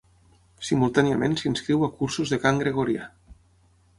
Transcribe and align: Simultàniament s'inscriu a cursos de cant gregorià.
Simultàniament 0.69 1.35
s'inscriu 1.41 1.85
a 1.87 1.91
cursos 2.01 2.33
de 2.35 2.41
cant 2.45 2.65
gregorià. 2.65 3.07